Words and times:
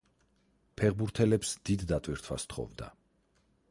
ფეხბურთელებს 0.81 1.53
დიდ 1.71 1.87
დატვირთვას 1.93 2.51
თხოვდა. 2.55 2.93